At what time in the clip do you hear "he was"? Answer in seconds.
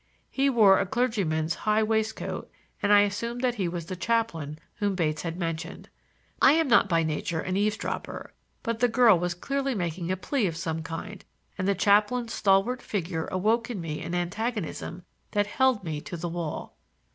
3.53-3.85